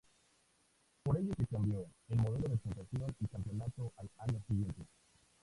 Por 1.03 1.19
ello 1.19 1.31
se 1.37 1.45
cambió 1.45 1.85
el 2.09 2.17
modelo 2.17 2.49
de 2.49 2.57
puntuación 2.57 3.15
y 3.19 3.27
campeonato 3.27 3.93
al 3.97 4.09
año 4.17 4.41
siguiente. 4.47 4.87